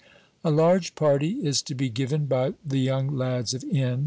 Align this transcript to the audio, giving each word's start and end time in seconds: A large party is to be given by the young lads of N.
A 0.43 0.49
large 0.49 0.95
party 0.95 1.33
is 1.45 1.61
to 1.61 1.75
be 1.75 1.87
given 1.87 2.25
by 2.25 2.55
the 2.65 2.79
young 2.79 3.15
lads 3.15 3.53
of 3.53 3.63
N. 3.71 3.99